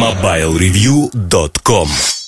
MobileReview.com 0.00 2.21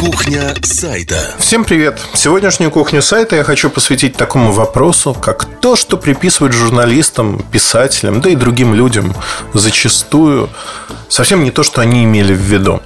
Кухня 0.00 0.54
сайта. 0.62 1.36
Всем 1.38 1.62
привет! 1.62 2.00
Сегодняшнюю 2.14 2.70
кухню 2.70 3.02
сайта 3.02 3.36
я 3.36 3.44
хочу 3.44 3.68
посвятить 3.68 4.16
такому 4.16 4.50
вопросу, 4.50 5.12
как 5.12 5.44
то, 5.60 5.76
что 5.76 5.98
приписывают 5.98 6.54
журналистам, 6.54 7.44
писателям, 7.52 8.22
да 8.22 8.30
и 8.30 8.34
другим 8.34 8.72
людям 8.72 9.14
зачастую 9.52 10.48
совсем 11.10 11.44
не 11.44 11.50
то, 11.50 11.62
что 11.62 11.82
они 11.82 12.04
имели 12.04 12.32
в 12.32 12.40
виду. 12.40 12.80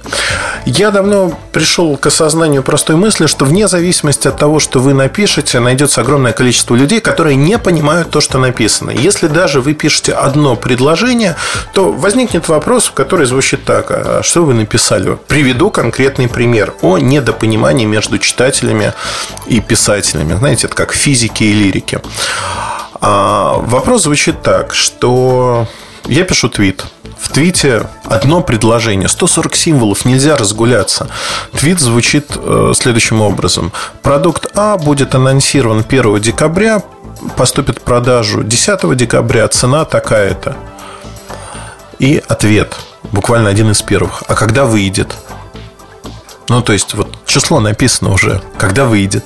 Я 0.65 0.89
давно 0.89 1.37
пришел 1.51 1.95
к 1.95 2.07
осознанию 2.07 2.63
простой 2.63 2.95
мысли, 2.95 3.27
что 3.27 3.45
вне 3.45 3.67
зависимости 3.67 4.27
от 4.27 4.37
того, 4.37 4.59
что 4.59 4.79
вы 4.79 4.93
напишете, 4.95 5.59
найдется 5.59 6.01
огромное 6.01 6.33
количество 6.33 6.75
людей, 6.75 7.01
которые 7.01 7.35
не 7.35 7.59
понимают 7.59 8.09
то, 8.09 8.19
что 8.19 8.39
написано. 8.39 8.89
Если 8.89 9.27
даже 9.27 9.61
вы 9.61 9.73
пишете 9.73 10.13
одно 10.13 10.55
предложение, 10.55 11.35
то 11.73 11.91
возникнет 11.91 12.47
вопрос, 12.49 12.91
который 12.93 13.27
звучит 13.27 13.63
так. 13.63 13.91
А 13.91 14.21
что 14.23 14.43
вы 14.43 14.55
написали? 14.55 15.17
Приведу 15.27 15.69
конкретный 15.69 16.27
пример 16.27 16.73
о 16.81 16.97
недопонимании 17.05 17.85
между 17.85 18.17
читателями 18.17 18.93
и 19.47 19.61
писателями. 19.61 20.33
Знаете, 20.33 20.67
это 20.67 20.75
как 20.75 20.93
физики 20.93 21.43
и 21.43 21.53
лирики. 21.53 22.01
А 23.01 23.53
вопрос 23.59 24.03
звучит 24.03 24.41
так, 24.41 24.73
что 24.73 25.67
я 26.05 26.23
пишу 26.23 26.49
твит. 26.49 26.85
В 27.19 27.31
твите 27.31 27.87
одно 28.03 28.41
предложение, 28.41 29.09
140 29.09 29.55
символов, 29.55 30.05
нельзя 30.05 30.37
разгуляться. 30.37 31.07
Твит 31.57 31.79
звучит 31.79 32.25
э, 32.35 32.73
следующим 32.75 33.21
образом. 33.21 33.71
Продукт 34.03 34.47
А 34.55 34.77
будет 34.77 35.15
анонсирован 35.15 35.83
1 35.87 36.21
декабря, 36.21 36.83
поступит 37.35 37.79
в 37.79 37.81
продажу 37.81 38.43
10 38.43 38.95
декабря, 38.95 39.47
цена 39.47 39.85
такая-то. 39.85 40.55
И 41.97 42.21
ответ, 42.27 42.75
буквально 43.11 43.49
один 43.49 43.71
из 43.71 43.81
первых. 43.81 44.23
А 44.27 44.35
когда 44.35 44.65
выйдет? 44.65 45.15
Ну, 46.47 46.61
то 46.61 46.73
есть, 46.73 46.93
вот 46.93 47.17
число 47.25 47.59
написано 47.59 48.11
уже, 48.11 48.41
когда 48.57 48.85
выйдет. 48.85 49.25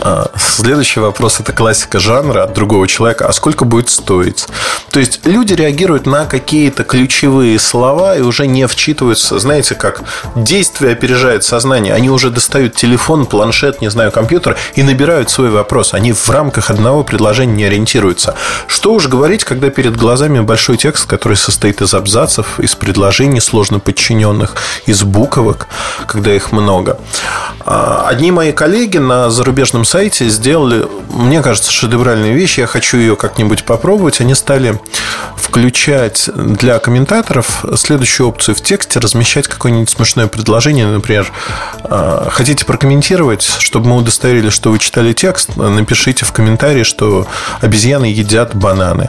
А, 0.00 0.30
следующий 0.36 1.00
вопрос– 1.00 1.40
это 1.40 1.52
классика 1.52 1.98
жанра 1.98 2.44
от 2.44 2.54
другого 2.54 2.86
человека. 2.86 3.26
А 3.26 3.32
сколько 3.32 3.64
будет 3.64 3.90
стоить? 3.90 4.46
То 4.90 5.00
есть, 5.00 5.20
люди 5.24 5.54
реагируют 5.54 6.06
на 6.06 6.26
какие-то 6.26 6.84
ключевые 6.84 7.58
слова 7.58 8.16
и 8.16 8.20
уже 8.20 8.46
не 8.46 8.66
вчитываются. 8.66 9.38
Знаете, 9.38 9.74
как 9.74 10.02
действие 10.34 10.92
опережает 10.92 11.44
сознание. 11.44 11.94
Они 11.94 12.10
уже 12.10 12.30
достают 12.30 12.74
телефон, 12.74 13.26
планшет, 13.26 13.80
не 13.80 13.90
знаю, 13.90 14.12
компьютер 14.12 14.56
и 14.74 14.82
набирают 14.82 15.30
свой 15.30 15.50
вопрос. 15.50 15.94
Они 15.94 16.12
в 16.12 16.28
рамках 16.30 16.70
одного 16.70 17.04
предложения 17.04 17.54
не 17.54 17.64
ориентируются. 17.64 18.34
Что 18.66 18.92
уж 18.92 19.08
говорить, 19.08 19.44
когда 19.44 19.70
перед 19.70 19.96
глазами 19.96 20.40
большой 20.40 20.76
текст, 20.76 21.06
который 21.06 21.36
состоит 21.36 21.80
из 21.80 21.94
абзацев, 21.94 22.60
из 22.60 22.74
предложений 22.74 23.40
сложно 23.40 23.80
подчиненных, 23.80 24.54
из 24.86 25.02
буквок, 25.02 25.68
когда 26.06 26.32
их 26.32 26.52
много. 26.52 26.98
А, 27.60 28.06
одни 28.06 28.30
мои 28.30 28.52
коллеги 28.52 28.98
на 28.98 29.30
зарубежном 29.30 29.84
сайте 29.88 30.28
сделали, 30.28 30.86
мне 31.08 31.42
кажется, 31.42 31.72
шедевральную 31.72 32.34
вещь. 32.34 32.58
Я 32.58 32.66
хочу 32.66 32.98
ее 32.98 33.16
как-нибудь 33.16 33.64
попробовать. 33.64 34.20
Они 34.20 34.34
стали 34.34 34.78
включать 35.36 36.28
для 36.34 36.78
комментаторов 36.78 37.64
следующую 37.76 38.28
опцию 38.28 38.54
в 38.54 38.60
тексте, 38.60 39.00
размещать 39.00 39.48
какое-нибудь 39.48 39.88
смешное 39.88 40.26
предложение. 40.26 40.86
Например, 40.86 41.32
«А, 41.84 42.28
хотите 42.30 42.66
прокомментировать, 42.66 43.42
чтобы 43.42 43.88
мы 43.88 43.96
удостоверили, 43.96 44.50
что 44.50 44.70
вы 44.70 44.78
читали 44.78 45.14
текст, 45.14 45.56
напишите 45.56 46.26
в 46.26 46.32
комментарии, 46.32 46.82
что 46.82 47.26
обезьяны 47.62 48.04
едят 48.04 48.54
бананы. 48.54 49.08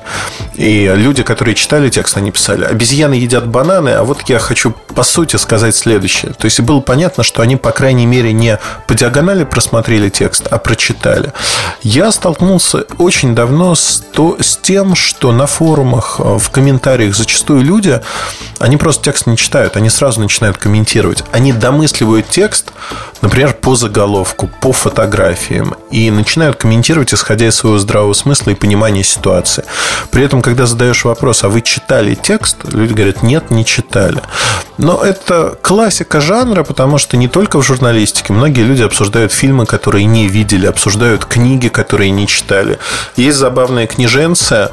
И 0.56 0.90
люди, 0.96 1.24
которые 1.24 1.56
читали 1.56 1.90
текст, 1.90 2.16
они 2.16 2.32
писали, 2.32 2.64
обезьяны 2.64 3.16
едят 3.16 3.48
бананы, 3.48 3.90
а 3.90 4.04
вот 4.04 4.22
я 4.30 4.40
хочу 4.40 4.72
по 4.72 5.04
сути 5.04 5.36
сказать 5.36 5.76
следующее. 5.76 6.32
То 6.34 6.46
есть 6.46 6.62
было 6.62 6.80
понятно, 6.80 7.24
что 7.24 7.42
они, 7.42 7.58
по 7.58 7.72
крайней 7.72 8.06
мере, 8.06 8.32
не 8.32 8.60
по 8.88 8.94
диагонали 8.94 9.44
просмотрели 9.44 10.10
текст, 10.10 10.48
а 10.50 10.58
прочитали. 10.70 11.34
Я 11.82 12.12
столкнулся 12.12 12.86
очень 13.00 13.34
давно 13.34 13.74
с, 13.74 14.04
то, 14.14 14.38
с 14.40 14.56
тем, 14.56 14.94
что 14.94 15.32
на 15.32 15.48
форумах, 15.48 16.20
э, 16.20 16.38
в 16.38 16.52
комментариях 16.52 17.16
зачастую 17.16 17.64
люди, 17.64 18.00
они 18.60 18.78
просто 18.78 19.06
текст 19.06 19.26
не 19.26 19.36
читают, 19.36 19.78
они 19.78 19.90
сразу 19.90 20.22
начинают 20.22 20.58
комментировать. 20.58 21.24
Они 21.32 21.54
домысливают 21.54 22.30
текст, 22.30 22.72
например, 23.22 23.54
по 23.54 23.76
заголовку, 23.76 24.48
по 24.62 24.72
фотографиям, 24.72 25.76
и 25.90 26.12
начинают 26.12 26.58
комментировать, 26.58 27.16
исходя 27.16 27.48
из 27.48 27.56
своего 27.56 27.80
здравого 27.80 28.14
смысла 28.14 28.52
и 28.52 28.56
понимания 28.56 29.04
ситуации. 29.04 29.64
При 30.12 30.24
этом, 30.24 30.44
когда 30.44 30.68
задаешь 30.68 31.04
вопрос, 31.04 31.44
а 31.44 31.50
вы 31.50 31.62
читали 31.62 32.14
текст, 32.14 32.58
люди 32.72 32.94
говорят, 32.94 33.24
нет, 33.24 33.50
не 33.50 33.66
читали. 33.66 34.22
Но 34.78 35.04
это 35.04 35.58
классика 35.62 36.22
жанра, 36.22 36.64
потому 36.64 37.00
что 37.00 37.18
не 37.18 37.28
только 37.28 37.60
в 37.60 37.64
журналистике. 37.64 38.34
Многие 38.34 38.62
люди 38.62 38.84
обсуждают 38.84 39.34
фильмы, 39.34 39.66
которые 39.66 40.06
не 40.06 40.28
видели, 40.28 40.59
обсуждают 40.66 41.26
книги, 41.26 41.68
которые 41.68 42.12
не 42.12 42.28
читали. 42.28 42.80
Есть 43.16 43.38
забавная 43.38 43.88
книженция, 43.88 44.72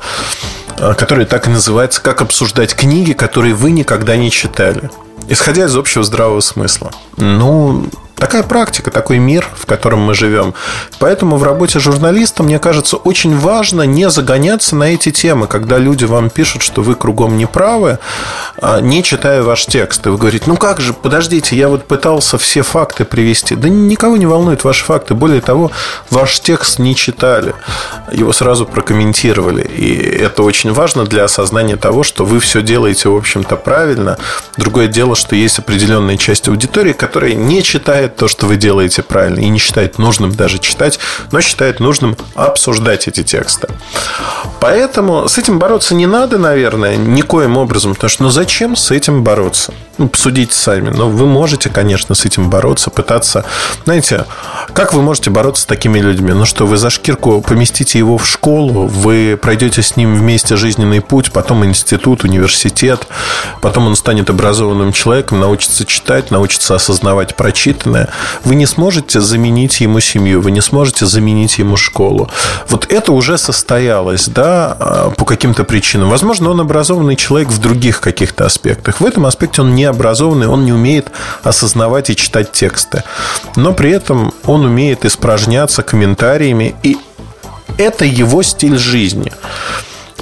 э, 0.79 0.95
которая 0.95 1.27
так 1.27 1.47
и 1.47 1.51
называется 1.51 2.01
«Как 2.01 2.23
обсуждать 2.23 2.75
книги, 2.75 3.13
которые 3.13 3.55
вы 3.55 3.71
никогда 3.71 4.17
не 4.17 4.31
читали». 4.31 4.91
Исходя 5.29 5.65
из 5.65 5.77
общего 5.77 6.05
здравого 6.05 6.41
смысла. 6.41 6.93
Ну, 7.17 7.89
Такая 8.17 8.43
практика, 8.43 8.91
такой 8.91 9.19
мир, 9.19 9.47
в 9.55 9.67
котором 9.67 10.01
мы 10.01 10.15
живем. 10.15 10.55
Поэтому 10.99 11.37
в 11.37 11.43
работе 11.43 11.79
журналиста, 11.81 12.43
мне 12.43 12.59
кажется, 12.59 12.97
очень 12.97 13.37
важно 13.37 13.83
не 13.83 14.09
загоняться 14.09 14.75
на 14.75 14.85
эти 14.95 15.13
темы, 15.13 15.47
когда 15.47 15.77
люди 15.77 16.07
вам 16.07 16.31
пишут, 16.31 16.63
что 16.63 16.81
вы 16.81 16.95
кругом 16.95 17.37
неправы, 17.37 17.99
а, 18.59 18.81
не 18.81 19.03
читая 19.03 19.43
ваш 19.43 19.67
текст. 19.67 20.07
И 20.07 20.09
вы 20.09 20.17
говорите, 20.17 20.45
ну 20.47 20.57
как 20.57 20.81
же, 20.81 20.95
подождите, 20.95 21.57
я 21.57 21.69
вот 21.69 21.85
пытался 21.85 22.39
все 22.39 22.63
факты 22.63 23.05
привести. 23.05 23.55
Да 23.55 23.69
никого 23.69 24.17
не 24.17 24.25
волнует 24.25 24.65
ваши 24.65 24.83
факты. 24.83 25.13
Более 25.13 25.43
того, 25.43 25.71
ваш 26.09 26.41
текст 26.41 26.79
не 26.79 26.95
читали. 26.95 27.55
Его 28.11 28.33
сразу 28.33 28.65
прокомментировали. 28.65 29.63
И 29.63 29.95
это 29.95 30.43
очень 30.43 30.73
важно 30.73 31.05
для 31.05 31.25
осознания 31.25 31.77
того, 31.77 32.03
что 32.03 32.25
вы 32.25 32.41
все 32.41 32.63
делаете, 32.63 33.11
в 33.11 33.17
общем-то, 33.17 33.57
правильно. 33.57 34.17
Другое 34.57 34.87
дело, 34.89 35.17
что 35.17 35.37
есть 35.37 35.59
определенная 35.59 36.17
часть 36.17 36.49
аудитории, 36.49 36.95
которая 36.95 37.35
не 37.35 37.63
читает 37.63 38.06
считает 38.07 38.17
то, 38.17 38.29
что 38.29 38.47
вы 38.47 38.57
делаете 38.57 39.03
правильно, 39.03 39.41
и 39.41 39.49
не 39.49 39.59
считает 39.59 39.99
нужным 39.99 40.33
даже 40.33 40.59
читать, 40.59 40.99
но 41.33 41.41
считает 41.41 41.81
нужным 41.81 42.17
обсуждать 42.35 43.09
эти 43.09 43.23
тексты. 43.23 43.69
Поэтому 44.61 45.29
с 45.29 45.39
этим 45.39 45.59
бороться 45.59 45.95
не 45.95 46.07
надо, 46.07 46.39
наверное, 46.39 46.97
никоим 46.97 47.57
образом, 47.57 47.95
потому 47.95 48.09
что 48.11 48.23
ну 48.25 48.31
зачем 48.31 48.77
с 48.77 48.91
этим 48.91 49.25
бороться? 49.25 49.73
Ну, 49.99 50.11
судите 50.15 50.55
сами. 50.55 50.91
Но 50.91 51.09
вы 51.09 51.27
можете, 51.27 51.71
конечно, 51.71 52.15
с 52.15 52.27
этим 52.27 52.51
бороться, 52.51 52.91
пытаться... 52.91 53.45
Знаете, 53.85 54.27
как 54.75 54.93
вы 54.93 55.01
можете 55.01 55.31
бороться 55.31 55.63
с 55.63 55.67
такими 55.67 55.99
людьми? 56.01 56.33
Ну 56.33 56.45
что, 56.45 56.67
вы 56.67 56.77
за 56.77 56.91
шкирку 56.91 57.41
поместите 57.41 57.99
его 57.99 58.19
в 58.19 58.27
школу, 58.27 58.87
вы 58.87 59.39
пройдете 59.41 59.83
с 59.83 59.97
ним 59.97 60.15
вместе 60.15 60.57
жизненный 60.57 61.01
путь, 61.01 61.33
потом 61.33 61.65
институт, 61.65 62.25
университет, 62.25 63.07
потом 63.63 63.87
он 63.87 63.97
станет 63.97 64.29
образованным 64.29 64.93
человеком, 64.93 65.41
научится 65.41 65.87
читать, 65.87 66.31
научится 66.31 66.75
осознавать 66.75 67.35
прочитанное. 67.35 67.96
Вы 68.45 68.55
не 68.55 68.67
сможете 68.67 69.21
заменить 69.21 69.81
ему 69.81 70.01
семью, 70.01 70.41
вы 70.41 70.51
не 70.51 70.61
сможете 70.61 71.07
заменить 71.07 71.59
ему 71.59 71.77
школу. 71.77 72.31
Вот 72.69 72.87
это 72.91 73.13
уже 73.13 73.39
состоялось, 73.39 74.29
да, 74.29 74.77
а, 74.79 75.11
по 75.11 75.25
каким-то 75.25 75.65
причинам. 75.65 76.11
Возможно, 76.11 76.51
он 76.51 76.61
образованный 76.61 77.17
человек 77.17 77.49
в 77.49 77.59
других 77.59 78.01
каких-то 78.01 78.47
аспектах. 78.47 79.01
В 79.01 79.07
этом 79.07 79.27
аспекте 79.27 79.63
он 79.63 79.75
не 79.75 79.85
образованный, 79.85 80.49
он 80.49 80.65
не 80.65 80.73
умеет 80.73 81.11
осознавать 81.43 82.11
и 82.11 82.17
читать 82.17 82.53
тексты. 82.53 83.03
Но 83.57 83.73
при 83.73 83.91
этом 83.91 84.33
он 84.45 84.65
умеет 84.65 85.05
испражняться 85.05 85.83
комментариями, 85.83 86.75
и 86.83 86.97
это 87.79 88.05
его 88.05 88.43
стиль 88.43 88.79
жизни. 88.79 89.33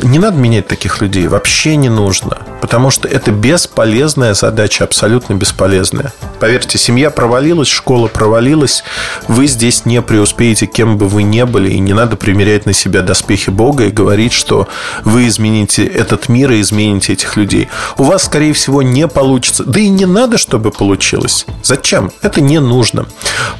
Не 0.03 0.19
надо 0.19 0.37
менять 0.37 0.67
таких 0.67 1.01
людей, 1.01 1.29
вообще 1.29 1.77
не 1.77 1.89
нужно. 1.89 2.39
Потому 2.65 2.89
что 2.89 3.07
это 3.07 3.31
бесполезная 3.31 4.33
задача, 4.33 4.85
абсолютно 4.85 5.35
бесполезная. 5.35 6.15
Поверьте, 6.41 6.79
семья 6.79 7.11
провалилась, 7.11 7.69
школа 7.69 8.09
провалилась, 8.09 8.85
вы 9.29 9.49
здесь 9.49 9.85
не 9.85 10.00
преуспеете, 10.00 10.65
кем 10.65 10.97
бы 10.97 11.06
вы 11.06 11.25
ни 11.25 11.43
были, 11.43 11.69
и 11.69 11.79
не 11.79 11.93
надо 11.93 12.17
примерять 12.17 12.65
на 12.65 12.73
себя 12.73 13.03
доспехи 13.03 13.50
Бога 13.50 13.85
и 13.85 13.91
говорить, 13.91 14.33
что 14.33 14.67
вы 15.05 15.29
измените 15.29 15.85
этот 15.85 16.31
мир 16.31 16.53
и 16.53 16.62
измените 16.62 17.12
этих 17.12 17.37
людей. 17.37 17.69
У 17.99 18.05
вас, 18.05 18.25
скорее 18.25 18.55
всего, 18.55 18.81
не 18.81 19.09
получится. 19.09 19.62
Да 19.65 19.79
и 19.79 19.91
не 19.91 20.06
надо, 20.06 20.38
чтобы 20.38 20.71
получилось. 20.71 21.44
Зачем? 21.62 22.12
Это 22.23 22.41
не 22.41 22.61
нужно. 22.61 23.05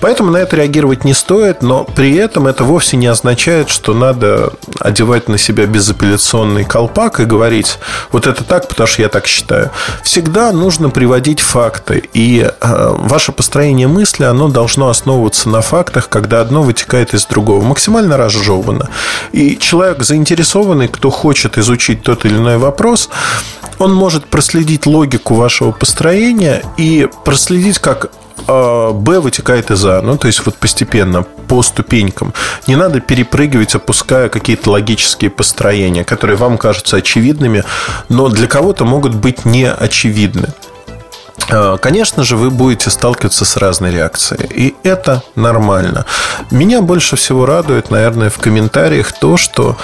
Поэтому 0.01 0.31
на 0.31 0.39
это 0.39 0.57
реагировать 0.57 1.05
не 1.05 1.13
стоит, 1.13 1.61
но 1.61 1.85
при 1.85 2.17
этом 2.17 2.47
это 2.47 2.65
вовсе 2.65 2.97
не 2.97 3.07
означает, 3.07 3.69
что 3.69 3.93
надо 3.93 4.55
одевать 4.81 5.29
на 5.29 5.37
себя 5.37 5.67
безапелляционный 5.67 6.65
колпак 6.65 7.21
и 7.21 7.27
говорить, 7.27 7.79
вот 8.13 8.27
это 8.27 8.45
так, 8.45 8.67
потому 8.67 8.87
что 8.87 8.94
уж 8.95 8.99
я 8.99 9.09
так 9.09 9.27
считаю. 9.27 9.71
Всегда 10.03 10.53
нужно 10.53 10.91
приводить 10.91 11.41
факты. 11.41 12.03
И 12.15 12.41
э, 12.41 12.95
ваше 12.99 13.33
построение 13.33 13.89
мысли, 13.89 14.25
оно 14.25 14.49
должно 14.49 14.89
основываться 14.89 15.49
на 15.49 15.61
фактах, 15.61 16.09
когда 16.09 16.41
одно 16.41 16.63
вытекает 16.63 17.15
из 17.15 17.27
другого. 17.27 17.63
Максимально 17.65 18.17
разжевано. 18.17 18.89
И 19.33 19.57
человек 19.59 20.03
заинтересованный, 20.03 20.89
кто 20.89 21.11
хочет 21.11 21.59
изучить 21.59 22.03
тот 22.03 22.25
или 22.25 22.37
иной 22.37 22.59
вопрос, 22.59 23.09
он 23.79 23.93
может 23.93 24.27
проследить 24.27 24.87
логику 24.87 25.35
вашего 25.35 25.73
построения 25.73 26.63
и 26.77 27.09
проследить, 27.25 27.79
как 27.79 28.11
Б 28.47 29.21
вытекает 29.21 29.71
из 29.71 29.85
А. 29.85 30.03
Ну, 30.03 30.17
то 30.17 30.27
есть, 30.27 30.45
вот 30.45 30.57
постепенно, 30.57 31.23
по 31.23 31.63
ступенькам. 31.63 32.33
Не 32.67 32.77
надо 32.77 33.01
перепрыгивать, 33.01 33.75
опуская 33.75 34.29
какие-то 34.29 34.71
логические 34.71 35.31
построения, 35.31 36.05
которые 36.05 36.37
вам 36.37 36.59
кажутся 36.59 36.97
очевидными, 36.97 37.65
но 38.09 38.29
для 38.29 38.47
кого-то 38.47 38.85
могут 38.85 39.15
быть 39.15 39.45
неочевидны. 39.45 40.49
А, 41.51 41.77
конечно 41.77 42.25
же, 42.25 42.37
вы 42.37 42.51
будете 42.51 42.91
сталкиваться 42.91 43.45
с 43.45 43.57
разной 43.57 43.93
реакцией. 43.93 44.49
И 44.55 44.75
это 44.83 45.23
нормально. 45.35 46.07
Меня 46.51 46.81
больше 46.81 47.17
всего 47.17 47.47
радует, 47.47 47.91
наверное, 47.91 48.31
в 48.31 48.39
комментариях 48.39 49.13
то, 49.13 49.37
что 49.37 49.77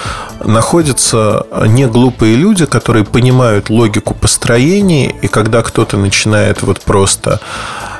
находятся 0.43 1.45
не 1.67 1.87
глупые 1.87 2.35
люди, 2.35 2.65
которые 2.65 3.05
понимают 3.05 3.69
логику 3.69 4.13
построения, 4.13 5.11
и 5.21 5.27
когда 5.27 5.61
кто-то 5.61 5.97
начинает 5.97 6.61
вот 6.63 6.81
просто 6.81 7.39
а, 7.39 7.90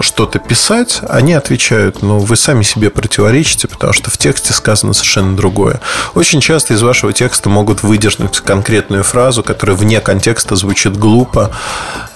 что-то 0.00 0.38
писать, 0.38 1.00
они 1.08 1.34
отвечают, 1.34 2.02
ну, 2.02 2.18
вы 2.18 2.36
сами 2.36 2.62
себе 2.62 2.90
противоречите, 2.90 3.68
потому 3.68 3.92
что 3.92 4.10
в 4.10 4.18
тексте 4.18 4.52
сказано 4.52 4.92
совершенно 4.92 5.36
другое. 5.36 5.80
Очень 6.14 6.40
часто 6.40 6.74
из 6.74 6.82
вашего 6.82 7.12
текста 7.12 7.48
могут 7.48 7.82
выдернуть 7.82 8.40
конкретную 8.40 9.02
фразу, 9.02 9.42
которая 9.42 9.76
вне 9.76 10.00
контекста 10.00 10.56
звучит 10.56 10.96
глупо 10.96 11.50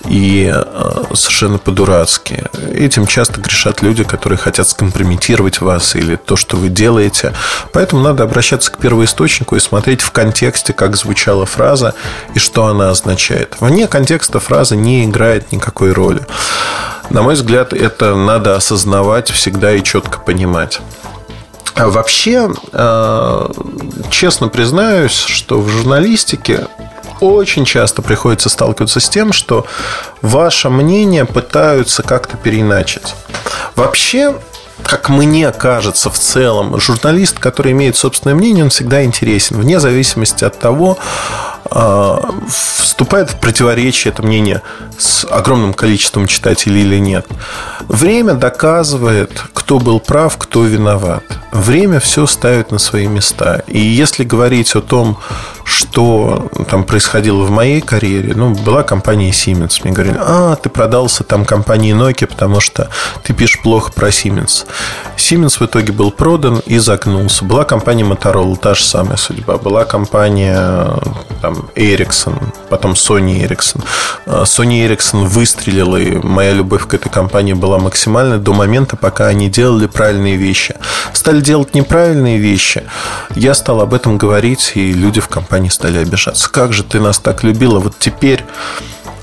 и 0.09 0.53
а, 0.55 1.07
совершенно 1.15 1.59
по-дурацки. 1.59 2.45
Этим 2.73 3.07
часто 3.07 3.41
грешат 3.41 3.83
люди, 3.83 4.05
которые 4.05 4.39
хотят 4.39 4.69
скомпрометировать 4.69 5.61
вас 5.61 5.97
или 5.97 6.17
то, 6.17 6.37
что 6.37 6.57
вы 6.57 6.69
делаете. 6.69 7.33
Поэтому 7.73 8.03
надо 8.03 8.23
обращаться 8.23 8.71
к 8.71 8.79
первоисточнику 8.79 9.57
и 9.57 9.61
смотреть 9.61 10.03
в 10.03 10.11
контексте, 10.11 10.73
как 10.73 10.97
звучала 10.97 11.47
фраза 11.47 11.95
и 12.35 12.39
что 12.39 12.67
она 12.67 12.91
означает. 12.91 13.57
Вне 13.61 13.89
контекста 13.89 14.41
фраза 14.41 14.77
не 14.77 15.05
играет 15.05 15.53
никакой 15.53 15.93
роли. 15.93 16.23
На 17.15 17.23
мой 17.23 17.35
взгляд, 17.35 17.73
это 17.73 18.17
надо 18.17 18.57
осознавать 18.57 19.31
всегда 19.31 19.71
и 19.71 19.85
четко 19.85 20.19
понимать. 20.19 20.81
А 21.77 21.89
вообще, 21.89 22.51
э, 22.73 23.49
честно 24.11 24.49
признаюсь, 24.49 25.15
что 25.15 25.61
в 25.61 25.69
журналистике 25.69 26.67
очень 27.21 27.65
часто 27.65 28.03
приходится 28.03 28.49
сталкиваться 28.49 28.99
с 28.99 29.09
тем, 29.09 29.33
что 29.33 29.65
ваше 30.23 30.71
мнение 30.71 31.25
пытаются 31.25 32.03
как-то 32.03 32.37
переиначить. 32.37 33.15
Вообще, 33.77 34.35
как 34.83 35.09
мне 35.09 35.53
кажется, 35.53 36.11
в 36.11 36.19
целом, 36.19 36.81
журналист, 36.81 37.39
который 37.39 37.71
имеет 37.71 37.97
собственное 37.97 38.35
мнение, 38.35 38.65
он 38.65 38.71
всегда 38.71 39.05
интересен, 39.05 39.57
вне 39.57 39.79
зависимости 39.79 40.45
от 40.45 40.59
того, 40.59 40.99
вступает 42.49 43.31
в 43.31 43.41
противоречие 43.41 44.12
это 44.12 44.23
мнение 44.23 44.62
с 44.97 45.26
огромным 45.29 45.75
количеством 45.75 46.29
читателей 46.29 46.82
или 46.82 46.99
нет. 46.99 47.26
Время 47.88 48.35
доказывает, 48.35 49.43
кто 49.53 49.81
был 49.81 49.99
прав, 49.99 50.37
кто 50.37 50.65
виноват. 50.65 51.25
Время 51.53 51.99
все 51.99 52.26
ставит 52.26 52.71
на 52.71 52.79
свои 52.79 53.09
места. 53.09 53.65
И 53.67 53.81
если 53.81 54.23
говорить 54.23 54.76
о 54.76 54.81
том, 54.82 55.19
что 55.65 56.51
там 56.69 56.85
происходило 56.85 57.43
в 57.43 57.51
моей 57.51 57.81
карьере, 57.81 58.35
ну, 58.35 58.55
была 58.55 58.83
компания 58.83 59.31
Siemens. 59.31 59.81
Мне 59.83 59.93
говорили, 59.93 60.17
а, 60.21 60.57
ты 60.57 60.69
продался 60.69 61.25
там 61.25 61.45
компании 61.45 61.95
Nokia, 61.95 62.27
потому 62.27 62.61
что 62.61 62.91
ты 63.23 63.33
пишешь 63.33 63.63
плохо 63.63 63.91
про 63.93 64.09
Siemens. 64.09 64.67
Siemens 65.17 65.59
в 65.59 65.63
итоге 65.63 65.93
был 65.93 66.11
продан 66.11 66.61
и 66.67 66.79
загнулся. 66.79 67.45
Была 67.45 67.65
компания 67.65 68.05
Motorola, 68.05 68.57
та 68.57 68.75
же 68.75 68.85
самая 68.85 69.17
судьба. 69.17 69.57
Была 69.57 69.85
компания 69.85 70.91
там, 71.41 71.69
Ericsson, 71.75 72.43
потом 72.69 72.93
Sony 72.93 73.47
Ericsson. 73.47 73.83
А, 74.27 74.45
Sony 74.45 74.87
Ericsson 74.87 75.25
выстрелила, 75.25 75.97
и 75.97 76.17
моя 76.17 76.53
любовь 76.53 76.87
к 76.87 76.95
этой 76.95 77.09
компании 77.09 77.55
была 77.55 77.79
максимальной 77.79 78.39
до 78.39 78.53
момента, 78.53 78.97
пока 78.97 79.27
они 79.27 79.49
делали 79.49 79.87
правильные 79.87 80.37
вещи. 80.37 80.77
Стали 81.13 81.41
делать 81.41 81.75
неправильные 81.75 82.39
вещи, 82.39 82.83
я 83.35 83.55
стал 83.55 83.81
об 83.81 83.95
этом 83.95 84.19
говорить, 84.19 84.73
и 84.75 84.93
люди 84.93 85.21
в 85.21 85.29
компании 85.29 85.54
они 85.55 85.71
стали 85.71 85.99
обижаться. 85.99 86.51
Как 86.51 86.73
же 86.73 86.83
ты 86.83 87.01
нас 87.01 87.19
так 87.19 87.43
любила, 87.43 87.79
вот 87.79 87.95
теперь... 87.99 88.45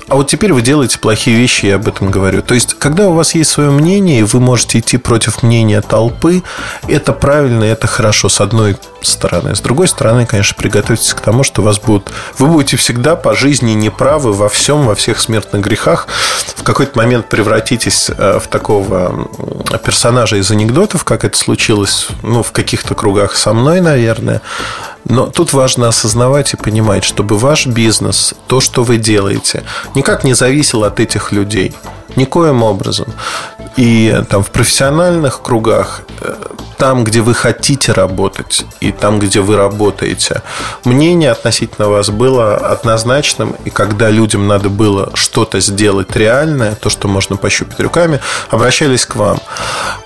А 0.08 0.16
вот 0.16 0.28
теперь 0.28 0.52
вы 0.52 0.60
делаете 0.60 0.98
плохие 0.98 1.38
вещи, 1.38 1.66
я 1.66 1.76
об 1.76 1.88
этом 1.88 2.10
говорю. 2.10 2.42
То 2.42 2.54
есть, 2.54 2.74
когда 2.74 3.08
у 3.08 3.14
вас 3.14 3.34
есть 3.34 3.50
свое 3.50 3.70
мнение, 3.70 4.20
и 4.20 4.24
вы 4.24 4.40
можете 4.40 4.78
идти 4.78 4.98
против 4.98 5.42
мнения 5.42 5.80
толпы, 5.80 6.42
это 6.86 7.14
правильно, 7.14 7.64
это 7.64 7.86
хорошо, 7.86 8.28
с 8.28 8.40
одной 8.40 8.76
стороны. 9.06 9.54
С 9.54 9.60
другой 9.60 9.88
стороны, 9.88 10.26
конечно, 10.26 10.54
приготовьтесь 10.56 11.14
к 11.14 11.20
тому, 11.20 11.42
что 11.42 11.62
вас 11.62 11.78
будут... 11.78 12.12
Вы 12.38 12.46
будете 12.48 12.76
всегда 12.76 13.16
по 13.16 13.34
жизни 13.34 13.72
неправы 13.72 14.32
во 14.32 14.48
всем, 14.48 14.86
во 14.86 14.94
всех 14.94 15.20
смертных 15.20 15.62
грехах. 15.62 16.08
В 16.56 16.62
какой-то 16.62 16.98
момент 16.98 17.28
превратитесь 17.28 18.10
э, 18.10 18.38
в 18.38 18.48
такого 18.48 19.28
персонажа 19.84 20.36
из 20.36 20.50
анекдотов, 20.50 21.04
как 21.04 21.24
это 21.24 21.36
случилось 21.36 22.08
ну, 22.22 22.42
в 22.42 22.52
каких-то 22.52 22.94
кругах 22.94 23.36
со 23.36 23.52
мной, 23.52 23.80
наверное. 23.80 24.42
Но 25.04 25.26
тут 25.26 25.52
важно 25.52 25.88
осознавать 25.88 26.54
и 26.54 26.56
понимать, 26.56 27.04
чтобы 27.04 27.36
ваш 27.36 27.66
бизнес, 27.66 28.34
то, 28.46 28.60
что 28.60 28.84
вы 28.84 28.98
делаете, 28.98 29.64
никак 29.94 30.24
не 30.24 30.34
зависел 30.34 30.84
от 30.84 31.00
этих 31.00 31.32
людей. 31.32 31.74
Никоим 32.16 32.62
образом. 32.62 33.06
И 33.76 34.22
там 34.28 34.42
в 34.42 34.50
профессиональных 34.50 35.40
кругах 35.40 36.02
э, 36.20 36.34
там, 36.82 37.04
где 37.04 37.20
вы 37.20 37.32
хотите 37.32 37.92
работать 37.92 38.66
и 38.80 38.90
там, 38.90 39.20
где 39.20 39.40
вы 39.40 39.56
работаете. 39.56 40.42
Мнение 40.84 41.30
относительно 41.30 41.88
вас 41.88 42.10
было 42.10 42.56
однозначным, 42.56 43.54
и 43.64 43.70
когда 43.70 44.10
людям 44.10 44.48
надо 44.48 44.68
было 44.68 45.10
что-то 45.14 45.60
сделать 45.60 46.16
реальное, 46.16 46.74
то, 46.74 46.90
что 46.90 47.06
можно 47.06 47.36
пощупать 47.36 47.78
руками, 47.78 48.20
обращались 48.50 49.06
к 49.06 49.14
вам. 49.14 49.38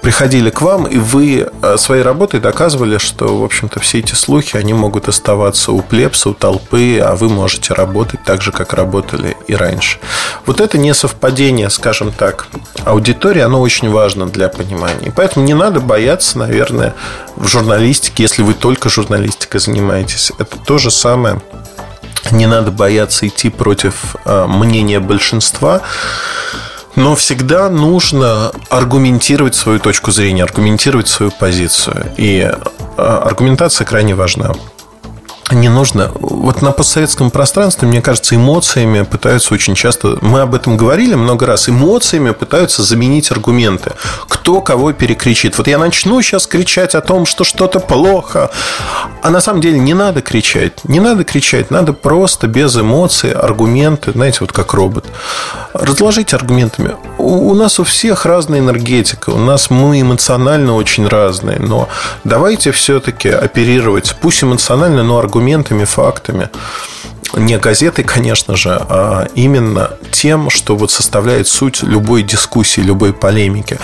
Приходили 0.02 0.50
к 0.50 0.60
вам, 0.60 0.84
и 0.84 0.98
вы 0.98 1.48
э, 1.62 1.76
своей 1.78 2.02
работой 2.02 2.40
доказывали, 2.40 2.98
что, 2.98 3.38
в 3.38 3.42
общем-то, 3.42 3.80
все 3.80 4.00
эти 4.00 4.14
слухи, 4.14 4.58
они 4.58 4.74
могут 4.74 5.08
оставаться 5.08 5.72
у 5.72 5.80
плебса, 5.80 6.28
у 6.28 6.34
толпы, 6.34 6.98
а 6.98 7.16
вы 7.16 7.30
можете 7.30 7.72
работать 7.72 8.22
так 8.22 8.42
же, 8.42 8.52
как 8.52 8.74
работали 8.74 9.34
и 9.48 9.54
раньше. 9.54 9.98
Вот 10.44 10.60
это 10.60 10.76
не 10.76 10.92
совпадение, 10.92 11.70
скажем 11.70 11.95
так, 12.12 12.48
аудитории, 12.84 13.40
оно 13.40 13.60
очень 13.60 13.90
важно 13.90 14.26
для 14.26 14.48
понимания. 14.48 15.12
Поэтому 15.14 15.44
не 15.46 15.54
надо 15.54 15.80
бояться, 15.80 16.38
наверное, 16.38 16.56
наверное, 16.56 16.94
в 17.36 17.46
журналистике, 17.46 18.22
если 18.22 18.42
вы 18.42 18.54
только 18.54 18.88
журналистикой 18.88 19.60
занимаетесь, 19.60 20.32
это 20.38 20.56
то 20.64 20.78
же 20.78 20.90
самое. 20.90 21.40
Не 22.30 22.46
надо 22.46 22.70
бояться 22.70 23.26
идти 23.28 23.50
против 23.50 24.16
э, 24.24 24.46
мнения 24.46 25.00
большинства. 25.00 25.82
Но 26.96 27.14
всегда 27.14 27.68
нужно 27.68 28.52
аргументировать 28.70 29.54
свою 29.54 29.78
точку 29.78 30.12
зрения, 30.12 30.42
аргументировать 30.42 31.08
свою 31.08 31.30
позицию. 31.30 32.12
И 32.16 32.40
э, 32.40 33.02
аргументация 33.02 33.84
крайне 33.84 34.14
важна 34.14 34.54
не 35.54 35.68
нужно. 35.68 36.10
Вот 36.14 36.62
на 36.62 36.72
постсоветском 36.72 37.30
пространстве, 37.30 37.88
мне 37.88 38.02
кажется, 38.02 38.34
эмоциями 38.34 39.02
пытаются 39.02 39.54
очень 39.54 39.74
часто, 39.74 40.18
мы 40.20 40.40
об 40.40 40.54
этом 40.54 40.76
говорили 40.76 41.14
много 41.14 41.46
раз, 41.46 41.68
эмоциями 41.68 42.32
пытаются 42.32 42.82
заменить 42.82 43.30
аргументы. 43.30 43.92
Кто 44.28 44.60
кого 44.60 44.92
перекричит. 44.92 45.58
Вот 45.58 45.68
я 45.68 45.78
начну 45.78 46.20
сейчас 46.22 46.46
кричать 46.46 46.94
о 46.94 47.00
том, 47.00 47.26
что 47.26 47.44
что-то 47.44 47.80
плохо, 47.80 48.50
а 49.26 49.30
на 49.30 49.40
самом 49.40 49.60
деле 49.60 49.80
не 49.80 49.92
надо 49.92 50.22
кричать. 50.22 50.84
Не 50.84 51.00
надо 51.00 51.24
кричать, 51.24 51.72
надо 51.72 51.92
просто 51.92 52.46
без 52.46 52.76
эмоций, 52.76 53.32
аргументы, 53.32 54.12
знаете, 54.12 54.38
вот 54.42 54.52
как 54.52 54.72
робот. 54.72 55.04
Разложить 55.72 56.32
аргументами. 56.32 56.94
У, 57.18 57.50
у 57.50 57.54
нас 57.54 57.80
у 57.80 57.82
всех 57.82 58.24
разная 58.24 58.60
энергетика, 58.60 59.30
у 59.30 59.38
нас 59.38 59.68
мы 59.68 60.00
эмоционально 60.00 60.76
очень 60.76 61.08
разные, 61.08 61.58
но 61.58 61.88
давайте 62.22 62.70
все-таки 62.70 63.28
оперировать, 63.28 64.14
пусть 64.20 64.44
эмоционально, 64.44 65.02
но 65.02 65.18
аргументами 65.18 65.84
фактами. 65.84 66.48
Не 67.34 67.58
газетой, 67.58 68.04
конечно 68.04 68.54
же, 68.54 68.80
а 68.88 69.26
именно 69.34 69.90
тем, 70.12 70.50
что 70.50 70.76
вот 70.76 70.92
составляет 70.92 71.48
суть 71.48 71.82
любой 71.82 72.22
дискуссии, 72.22 72.80
любой 72.80 73.12
полемики. 73.12 73.76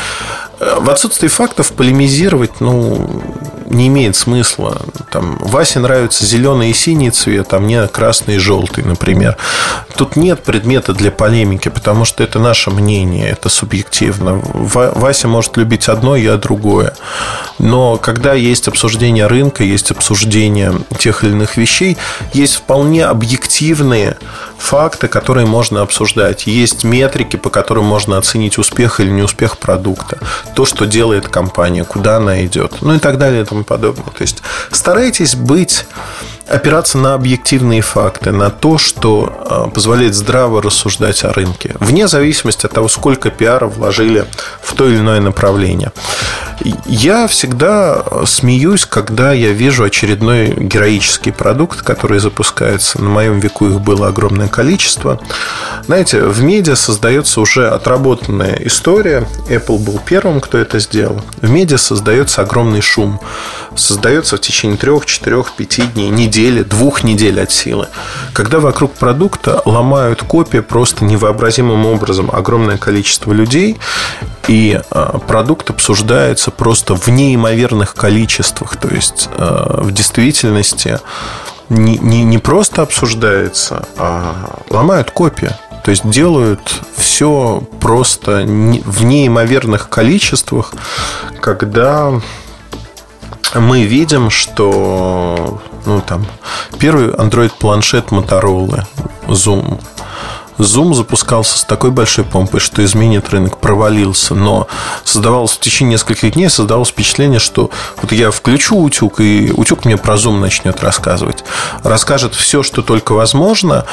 В 0.60 0.88
отсутствии 0.88 1.26
фактов 1.26 1.72
полемизировать, 1.72 2.60
ну, 2.60 3.10
не 3.72 3.88
имеет 3.88 4.14
смысла. 4.16 4.82
Там, 5.10 5.38
Васе 5.40 5.80
нравится 5.80 6.24
зеленый 6.24 6.70
и 6.70 6.74
синий 6.74 7.10
цвет, 7.10 7.52
а 7.54 7.58
мне 7.58 7.86
красный 7.88 8.36
и 8.36 8.38
желтый, 8.38 8.84
например. 8.84 9.36
Тут 9.96 10.16
нет 10.16 10.42
предмета 10.42 10.92
для 10.92 11.10
полемики, 11.10 11.68
потому 11.68 12.04
что 12.04 12.22
это 12.22 12.38
наше 12.38 12.70
мнение, 12.70 13.30
это 13.30 13.48
субъективно. 13.48 14.40
Вася 14.42 15.28
может 15.28 15.56
любить 15.56 15.88
одно, 15.88 16.16
я 16.16 16.36
другое. 16.36 16.94
Но 17.58 17.96
когда 17.96 18.34
есть 18.34 18.68
обсуждение 18.68 19.26
рынка, 19.26 19.64
есть 19.64 19.90
обсуждение 19.90 20.74
тех 20.98 21.24
или 21.24 21.32
иных 21.32 21.56
вещей, 21.56 21.96
есть 22.32 22.56
вполне 22.56 23.04
объективные 23.04 24.16
факты, 24.58 25.08
которые 25.08 25.46
можно 25.46 25.82
обсуждать. 25.82 26.46
Есть 26.46 26.84
метрики, 26.84 27.36
по 27.36 27.50
которым 27.50 27.84
можно 27.84 28.18
оценить 28.18 28.58
успех 28.58 29.00
или 29.00 29.10
неуспех 29.10 29.58
продукта. 29.58 30.18
То, 30.54 30.64
что 30.64 30.86
делает 30.86 31.28
компания, 31.28 31.84
куда 31.84 32.16
она 32.16 32.44
идет. 32.44 32.82
Ну 32.82 32.94
и 32.94 32.98
так 32.98 33.18
далее 33.18 33.42
и 33.42 33.44
тому 33.44 33.61
подобное. 33.62 34.04
То 34.04 34.22
есть 34.22 34.42
старайтесь 34.70 35.34
быть 35.34 35.86
опираться 36.52 36.98
на 36.98 37.14
объективные 37.14 37.80
факты, 37.80 38.30
на 38.30 38.50
то, 38.50 38.76
что 38.76 39.32
а, 39.48 39.68
позволяет 39.68 40.14
здраво 40.14 40.60
рассуждать 40.60 41.24
о 41.24 41.32
рынке, 41.32 41.74
вне 41.80 42.08
зависимости 42.08 42.66
от 42.66 42.72
того, 42.72 42.88
сколько 42.88 43.30
пиара 43.30 43.66
вложили 43.66 44.26
в 44.60 44.74
то 44.74 44.86
или 44.86 44.98
иное 44.98 45.20
направление. 45.20 45.92
Я 46.86 47.26
всегда 47.26 48.04
смеюсь, 48.26 48.86
когда 48.86 49.32
я 49.32 49.52
вижу 49.52 49.84
очередной 49.84 50.54
героический 50.54 51.32
продукт, 51.32 51.82
который 51.82 52.20
запускается. 52.20 53.02
На 53.02 53.08
моем 53.08 53.40
веку 53.40 53.66
их 53.66 53.80
было 53.80 54.08
огромное 54.08 54.48
количество. 54.48 55.18
Знаете, 55.86 56.22
в 56.22 56.42
медиа 56.42 56.76
создается 56.76 57.40
уже 57.40 57.68
отработанная 57.68 58.60
история. 58.64 59.26
Apple 59.48 59.78
был 59.78 60.00
первым, 60.04 60.40
кто 60.40 60.58
это 60.58 60.78
сделал. 60.78 61.20
В 61.40 61.50
медиа 61.50 61.78
создается 61.78 62.42
огромный 62.42 62.80
шум. 62.80 63.20
Создается 63.74 64.36
в 64.36 64.40
течение 64.40 64.76
трех, 64.76 65.06
четырех, 65.06 65.52
пяти 65.52 65.82
дней, 65.82 66.10
недели, 66.10 66.41
двух 66.50 67.04
недель 67.04 67.40
от 67.40 67.50
силы. 67.50 67.88
Когда 68.32 68.58
вокруг 68.58 68.92
продукта 68.92 69.62
ломают 69.64 70.22
копии 70.22 70.58
просто 70.58 71.04
невообразимым 71.04 71.86
образом 71.86 72.30
огромное 72.32 72.78
количество 72.78 73.32
людей, 73.32 73.78
и 74.48 74.80
а, 74.90 75.18
продукт 75.18 75.70
обсуждается 75.70 76.50
просто 76.50 76.94
в 76.96 77.08
неимоверных 77.08 77.94
количествах. 77.94 78.76
То 78.76 78.88
есть 78.88 79.28
а, 79.36 79.82
в 79.82 79.92
действительности 79.92 80.98
не, 81.68 81.98
не, 81.98 82.24
не 82.24 82.38
просто 82.38 82.82
обсуждается, 82.82 83.86
а 83.96 84.60
ломают 84.68 85.10
копии. 85.10 85.50
То 85.84 85.90
есть 85.90 86.08
делают 86.08 86.60
все 86.96 87.62
просто 87.80 88.44
в 88.44 89.04
неимоверных 89.04 89.88
количествах, 89.88 90.74
когда 91.40 92.20
мы 93.54 93.84
видим, 93.84 94.30
что 94.30 95.60
ну, 95.86 96.00
там, 96.00 96.26
первый 96.78 97.08
Android-планшет 97.08 98.06
Motorola 98.08 98.86
Zoom 99.26 99.80
Zoom 100.58 100.94
запускался 100.94 101.58
с 101.58 101.64
такой 101.64 101.90
большой 101.90 102.24
помпой, 102.24 102.60
что 102.60 102.84
изменит 102.84 103.30
рынок, 103.30 103.58
провалился. 103.58 104.34
Но 104.34 104.68
создавалось 105.04 105.52
в 105.52 105.60
течение 105.60 105.94
нескольких 105.94 106.32
дней 106.32 106.48
создавалось 106.48 106.90
впечатление, 106.90 107.40
что 107.40 107.70
вот 108.00 108.12
я 108.12 108.30
включу 108.30 108.78
утюг, 108.78 109.20
и 109.20 109.52
утюг 109.54 109.84
мне 109.84 109.96
про 109.96 110.14
Zoom 110.14 110.38
начнет 110.38 110.82
рассказывать. 110.82 111.44
Расскажет 111.82 112.34
все, 112.34 112.62
что 112.62 112.82
только 112.82 113.12
возможно. 113.12 113.86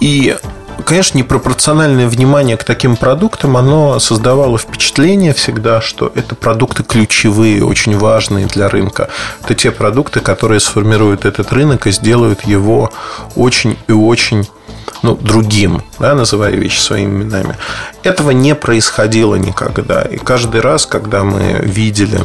И 0.00 0.36
конечно, 0.84 1.18
непропорциональное 1.18 2.08
внимание 2.08 2.56
к 2.56 2.64
таким 2.64 2.96
продуктам, 2.96 3.56
оно 3.56 3.98
создавало 3.98 4.58
впечатление 4.58 5.32
всегда, 5.32 5.80
что 5.80 6.12
это 6.14 6.34
продукты 6.34 6.82
ключевые, 6.82 7.64
очень 7.64 7.96
важные 7.96 8.46
для 8.46 8.68
рынка. 8.68 9.08
Это 9.44 9.54
те 9.54 9.70
продукты, 9.70 10.20
которые 10.20 10.60
сформируют 10.60 11.24
этот 11.24 11.52
рынок 11.52 11.86
и 11.86 11.92
сделают 11.92 12.44
его 12.44 12.90
очень 13.36 13.78
и 13.88 13.92
очень 13.92 14.48
ну, 15.02 15.14
другим, 15.14 15.82
да, 15.98 16.14
называя 16.14 16.52
вещи 16.52 16.78
своими 16.78 17.22
именами. 17.22 17.56
Этого 18.02 18.30
не 18.30 18.54
происходило 18.54 19.36
никогда. 19.36 20.02
И 20.02 20.16
каждый 20.16 20.60
раз, 20.60 20.86
когда 20.86 21.24
мы 21.24 21.60
видели 21.62 22.20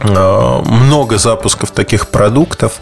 а, 0.00 0.62
много 0.62 1.18
запусков 1.18 1.70
таких 1.70 2.08
продуктов, 2.08 2.80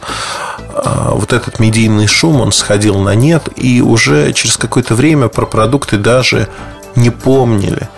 вот 0.84 1.32
этот 1.32 1.58
медийный 1.58 2.06
шум, 2.06 2.40
он 2.40 2.52
сходил 2.52 2.98
на 2.98 3.14
нет, 3.14 3.48
и 3.56 3.80
уже 3.80 4.32
через 4.32 4.56
какое-то 4.56 4.94
время 4.94 5.28
про 5.28 5.46
продукты 5.46 5.96
даже 5.96 6.48
не 6.96 7.10
помнили. 7.10 7.88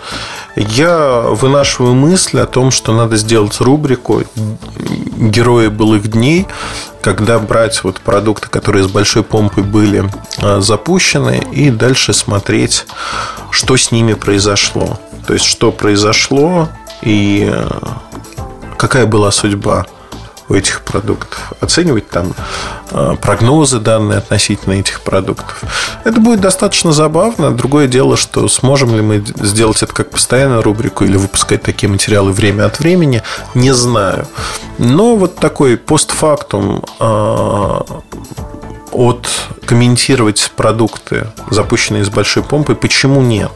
Я 0.55 1.21
вынашиваю 1.21 1.93
мысль 1.93 2.39
о 2.39 2.45
том, 2.45 2.71
что 2.71 2.93
надо 2.93 3.15
сделать 3.15 3.59
рубрику 3.61 4.23
«Герои 5.17 5.67
былых 5.67 6.09
дней», 6.09 6.47
когда 7.01 7.39
брать 7.39 7.83
вот 7.83 7.99
продукты, 8.01 8.47
которые 8.49 8.83
с 8.83 8.87
большой 8.87 9.23
помпой 9.23 9.63
были 9.63 10.09
а, 10.39 10.61
запущены, 10.61 11.41
и 11.51 11.71
дальше 11.71 12.13
смотреть, 12.13 12.85
что 13.49 13.75
с 13.77 13.91
ними 13.91 14.13
произошло. 14.13 14.99
То 15.25 15.33
есть, 15.33 15.45
что 15.45 15.71
произошло 15.71 16.69
и 17.01 17.49
а, 17.51 17.97
какая 18.77 19.05
была 19.05 19.31
судьба 19.31 19.85
у 20.51 20.53
этих 20.53 20.81
продуктов, 20.81 21.53
оценивать 21.61 22.09
там 22.09 22.33
э, 22.91 23.15
прогнозы 23.21 23.79
данные 23.79 24.17
относительно 24.17 24.73
этих 24.73 24.99
продуктов. 24.99 25.63
Это 26.03 26.19
будет 26.19 26.41
достаточно 26.41 26.91
забавно. 26.91 27.51
Другое 27.51 27.87
дело, 27.87 28.17
что 28.17 28.47
сможем 28.49 28.93
ли 28.93 29.01
мы 29.01 29.23
сделать 29.41 29.81
это 29.81 29.93
как 29.93 30.09
постоянную 30.09 30.61
рубрику 30.61 31.05
или 31.05 31.15
выпускать 31.15 31.63
такие 31.63 31.89
материалы 31.89 32.33
время 32.33 32.65
от 32.65 32.79
времени, 32.79 33.23
не 33.53 33.73
знаю. 33.73 34.27
Но 34.77 35.15
вот 35.15 35.37
такой 35.37 35.77
постфактум 35.77 36.83
э, 36.99 37.79
от 38.91 39.29
комментировать 39.65 40.51
продукты, 40.57 41.27
запущенные 41.49 42.03
с 42.03 42.09
большой 42.09 42.43
помпой, 42.43 42.75
почему 42.75 43.21
нет? 43.21 43.51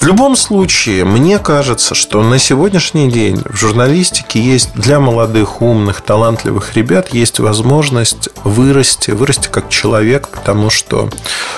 В 0.00 0.06
любом 0.06 0.34
случае, 0.34 1.04
мне 1.04 1.38
кажется, 1.38 1.94
что 1.94 2.22
на 2.22 2.38
сегодняшний 2.38 3.10
день 3.10 3.42
в 3.44 3.54
журналистике 3.54 4.40
есть 4.40 4.72
для 4.72 4.98
молодых, 4.98 5.60
умных, 5.60 6.00
талантливых 6.00 6.74
ребят 6.74 7.12
есть 7.12 7.38
возможность 7.38 8.30
вырасти, 8.42 9.10
вырасти 9.10 9.48
как 9.48 9.68
человек, 9.68 10.28
потому 10.28 10.70
что 10.70 11.10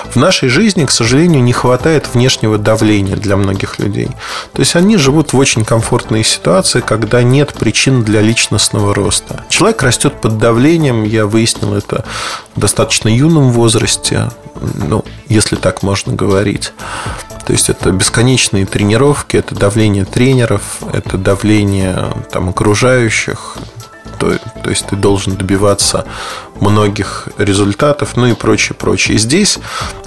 в 0.09 0.17
нашей 0.17 0.49
жизни, 0.49 0.83
к 0.83 0.91
сожалению, 0.91 1.41
не 1.41 1.53
хватает 1.53 2.13
внешнего 2.13 2.57
давления 2.57 3.15
для 3.15 3.37
многих 3.37 3.79
людей. 3.79 4.09
То 4.51 4.59
есть 4.59 4.75
они 4.75 4.97
живут 4.97 5.31
в 5.31 5.37
очень 5.37 5.63
комфортной 5.63 6.25
ситуации, 6.25 6.81
когда 6.81 7.23
нет 7.23 7.53
причин 7.53 8.03
для 8.03 8.19
личностного 8.19 8.93
роста. 8.93 9.45
Человек 9.47 9.81
растет 9.83 10.19
под 10.19 10.37
давлением, 10.37 11.05
я 11.05 11.27
выяснил 11.27 11.75
это 11.75 12.03
в 12.57 12.59
достаточно 12.59 13.07
юном 13.07 13.51
возрасте, 13.51 14.27
ну, 14.63 15.03
если 15.27 15.55
так 15.55 15.83
можно 15.83 16.13
говорить. 16.13 16.73
То 17.45 17.51
есть 17.51 17.69
это 17.69 17.91
бесконечные 17.91 18.65
тренировки, 18.65 19.37
это 19.37 19.55
давление 19.55 20.05
тренеров, 20.05 20.79
это 20.93 21.17
давление 21.17 22.13
там, 22.31 22.49
окружающих. 22.49 23.57
То, 24.19 24.37
то 24.63 24.69
есть 24.69 24.85
ты 24.85 24.95
должен 24.95 25.35
добиваться 25.35 26.05
многих 26.59 27.27
результатов, 27.37 28.15
ну 28.15 28.27
и 28.27 28.33
прочее, 28.33 28.75
прочее. 28.75 29.15
И 29.15 29.19
здесь 29.19 29.59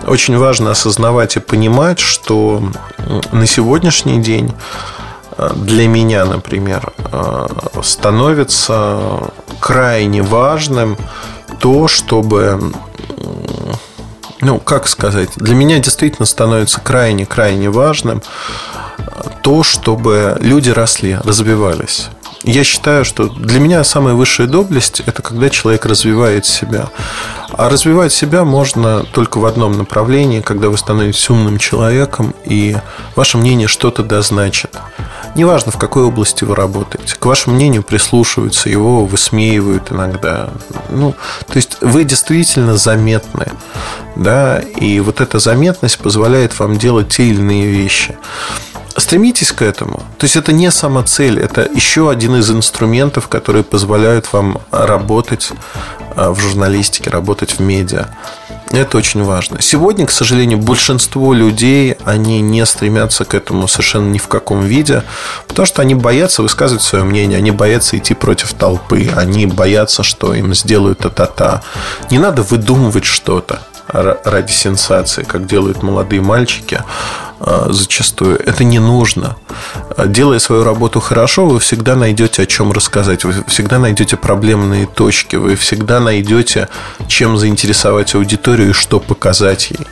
очень 0.06 0.38
важно 0.38 0.70
осознавать 0.70 1.36
и 1.36 1.40
понимать, 1.40 1.98
что 1.98 2.62
на 3.32 3.46
сегодняшний 3.46 4.22
день 4.22 4.54
э, 5.36 5.50
для 5.56 5.86
меня, 5.88 6.24
например, 6.24 6.92
э, 6.96 7.46
становится 7.82 9.30
крайне 9.60 10.22
важным 10.22 10.96
то, 11.60 11.88
чтобы 11.88 12.72
ну, 14.40 14.58
как 14.58 14.86
сказать, 14.88 15.30
для 15.36 15.54
меня 15.54 15.78
действительно 15.78 16.26
становится 16.26 16.80
крайне-крайне 16.80 17.70
важным 17.70 18.22
то, 19.42 19.62
чтобы 19.62 20.36
люди 20.40 20.70
росли, 20.70 21.18
развивались. 21.24 22.08
Я 22.42 22.62
считаю, 22.64 23.04
что 23.04 23.28
для 23.28 23.58
меня 23.58 23.82
самая 23.82 24.14
высшая 24.14 24.46
доблесть– 24.46 25.00
это 25.06 25.22
когда 25.22 25.50
человек 25.50 25.84
развивает 25.84 26.46
себя. 26.46 26.88
А 27.50 27.68
развивать 27.68 28.12
себя 28.12 28.44
можно 28.44 29.02
только 29.02 29.38
в 29.38 29.46
одном 29.46 29.76
направлении, 29.76 30.40
когда 30.40 30.68
вы 30.68 30.76
становитесь 30.78 31.28
умным 31.28 31.58
человеком, 31.58 32.34
и 32.44 32.76
ваше 33.16 33.38
мнение 33.38 33.66
что-то 33.68 34.02
дозначит. 34.02 34.76
Неважно, 35.36 35.70
в 35.70 35.76
какой 35.76 36.04
области 36.04 36.44
вы 36.44 36.54
работаете. 36.54 37.14
К 37.14 37.26
вашему 37.26 37.56
мнению 37.56 37.82
прислушиваются, 37.82 38.70
его 38.70 39.04
высмеивают 39.04 39.92
иногда. 39.92 40.48
Ну, 40.88 41.14
то 41.46 41.56
есть 41.56 41.76
вы 41.82 42.04
действительно 42.04 42.78
заметны. 42.78 43.52
Да? 44.16 44.60
И 44.60 44.98
вот 45.00 45.20
эта 45.20 45.38
заметность 45.38 45.98
позволяет 45.98 46.58
вам 46.58 46.78
делать 46.78 47.10
те 47.10 47.24
или 47.24 47.40
иные 47.40 47.66
вещи. 47.66 48.16
Стремитесь 48.96 49.52
к 49.52 49.60
этому. 49.60 49.98
То 50.16 50.24
есть 50.24 50.36
это 50.36 50.52
не 50.52 50.70
сама 50.70 51.02
цель, 51.02 51.38
это 51.38 51.68
еще 51.70 52.10
один 52.10 52.36
из 52.36 52.50
инструментов, 52.50 53.28
которые 53.28 53.62
позволяют 53.62 54.32
вам 54.32 54.62
работать 54.70 55.52
а, 56.16 56.30
в 56.30 56.40
журналистике, 56.40 57.10
работать 57.10 57.58
в 57.58 57.60
медиа. 57.60 58.06
Это 58.70 58.98
очень 58.98 59.22
важно. 59.22 59.62
Сегодня, 59.62 60.06
к 60.06 60.10
сожалению, 60.10 60.58
большинство 60.58 61.32
людей, 61.32 61.96
они 62.04 62.40
не 62.40 62.66
стремятся 62.66 63.24
к 63.24 63.32
этому 63.34 63.68
совершенно 63.68 64.10
ни 64.10 64.18
в 64.18 64.26
каком 64.26 64.62
виде, 64.62 65.04
потому 65.46 65.66
что 65.66 65.82
они 65.82 65.94
боятся 65.94 66.42
высказывать 66.42 66.82
свое 66.82 67.04
мнение, 67.04 67.38
они 67.38 67.52
боятся 67.52 67.96
идти 67.96 68.14
против 68.14 68.54
толпы, 68.54 69.08
они 69.14 69.46
боятся, 69.46 70.02
что 70.02 70.34
им 70.34 70.52
сделают 70.54 70.98
та-та-та. 70.98 71.62
Не 72.10 72.18
надо 72.18 72.42
выдумывать 72.42 73.04
что-то 73.04 73.60
ради 73.88 74.50
сенсации, 74.50 75.22
как 75.22 75.46
делают 75.46 75.82
молодые 75.84 76.20
мальчики. 76.20 76.82
А, 77.40 77.68
зачастую. 77.70 78.38
Это 78.38 78.64
не 78.64 78.78
нужно. 78.78 79.36
Делая 80.06 80.38
свою 80.38 80.64
работу 80.64 81.00
хорошо, 81.00 81.46
вы 81.46 81.58
всегда 81.60 81.96
найдете 81.96 82.42
о 82.42 82.46
чем 82.46 82.72
рассказать, 82.72 83.24
вы 83.24 83.44
всегда 83.46 83.78
найдете 83.78 84.16
проблемные 84.16 84.86
точки, 84.86 85.36
вы 85.36 85.56
всегда 85.56 86.00
найдете, 86.00 86.68
чем 87.08 87.36
заинтересовать 87.36 88.14
аудиторию 88.14 88.70
и 88.70 88.72
что 88.72 89.00
показать 89.00 89.70
ей. 89.70 89.86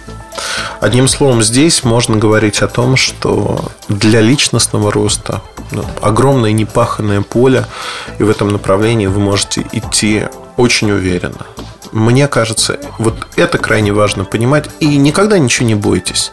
Одним 0.81 1.09
словом, 1.09 1.43
здесь 1.43 1.85
можно 1.85 2.17
говорить 2.17 2.63
о 2.63 2.69
том, 2.69 2.97
что 2.97 3.71
для 3.89 4.21
личностного 4.21 4.91
роста 4.91 5.43
ну, 5.71 5.85
огромное 6.03 6.53
непаханное 6.53 7.21
поле, 7.21 7.67
и 8.19 8.23
в 8.23 8.31
этом 8.31 8.49
направлении 8.49 9.07
вы 9.07 9.21
можете 9.21 9.65
идти 9.73 10.25
очень 10.57 10.91
уверенно. 10.91 11.47
Мне 11.95 12.27
кажется, 12.27 12.81
вот 12.99 13.15
это 13.37 13.57
крайне 13.57 13.93
важно 13.93 14.25
понимать. 14.25 14.69
И 14.81 14.97
никогда 14.97 15.39
ничего 15.39 15.69
не 15.69 15.77
бойтесь. 15.77 16.33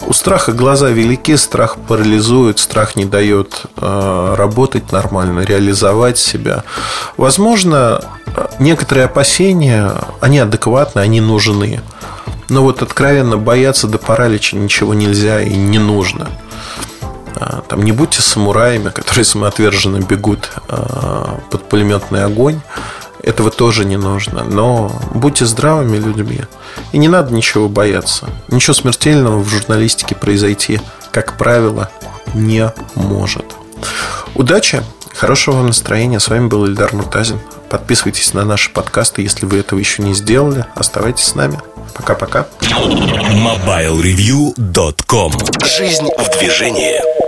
У 0.00 0.14
страха 0.14 0.52
глаза 0.52 0.88
велики, 0.88 1.36
страх 1.36 1.76
парализует, 1.86 2.58
страх 2.58 2.96
не 2.96 3.04
дает 3.04 3.64
э, 3.76 4.34
работать 4.38 4.90
нормально, 4.90 5.40
реализовать 5.40 6.16
себя. 6.16 6.64
Возможно, 7.18 8.02
некоторые 8.58 9.04
опасения, 9.04 9.92
они 10.22 10.38
адекватны, 10.38 11.00
они 11.00 11.20
нужны. 11.20 11.82
Но 12.48 12.62
вот 12.62 12.80
откровенно 12.80 13.36
бояться 13.36 13.88
до 13.88 13.98
паралича 13.98 14.56
ничего 14.56 14.94
нельзя 14.94 15.42
и 15.42 15.54
не 15.54 15.78
нужно. 15.78 16.30
А, 17.36 17.60
там 17.68 17.82
не 17.82 17.92
будьте 17.92 18.22
самураями, 18.22 18.88
которые 18.88 19.26
самоотверженно 19.26 19.98
бегут 19.98 20.50
э, 20.70 21.24
под 21.50 21.68
пулеметный 21.68 22.24
огонь. 22.24 22.62
Этого 23.22 23.50
тоже 23.50 23.84
не 23.84 23.96
нужно. 23.96 24.44
Но 24.44 24.92
будьте 25.14 25.46
здравыми 25.46 25.96
людьми. 25.96 26.40
И 26.92 26.98
не 26.98 27.08
надо 27.08 27.32
ничего 27.32 27.68
бояться. 27.68 28.28
Ничего 28.48 28.74
смертельного 28.74 29.38
в 29.38 29.48
журналистике 29.48 30.14
произойти, 30.14 30.80
как 31.12 31.38
правило, 31.38 31.90
не 32.34 32.70
может. 32.94 33.44
Удачи, 34.34 34.82
хорошего 35.14 35.56
вам 35.56 35.68
настроения. 35.68 36.20
С 36.20 36.28
вами 36.28 36.48
был 36.48 36.66
Ильдар 36.66 36.94
Муртазин. 36.94 37.40
Подписывайтесь 37.70 38.34
на 38.34 38.44
наши 38.44 38.70
подкасты, 38.70 39.22
если 39.22 39.46
вы 39.46 39.58
этого 39.58 39.78
еще 39.78 40.02
не 40.02 40.12
сделали. 40.14 40.66
Оставайтесь 40.74 41.24
с 41.24 41.34
нами. 41.34 41.58
Пока-пока. 41.94 42.46
MobileReview.com 42.60 45.32
Жизнь 45.64 46.08
в 46.18 46.38
движении. 46.38 47.21